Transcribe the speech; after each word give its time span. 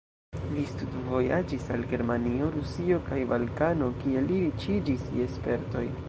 Li 0.51 0.61
studvojaĝis 0.69 1.67
al 1.75 1.83
Germanio, 1.91 2.47
Rusio 2.55 2.97
kaj 3.09 3.19
Balkano, 3.33 3.89
kie 4.01 4.23
li 4.31 4.39
riĉiĝis 4.47 5.05
je 5.19 5.29
spertoj. 5.37 5.85